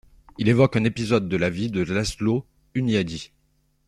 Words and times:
Il 0.39 0.49
évoque 0.49 0.77
un 0.77 0.83
épisode 0.83 1.29
de 1.29 1.37
la 1.37 1.51
vie 1.51 1.69
de 1.69 1.83
László 1.83 2.47
Hunyadi. 2.73 3.31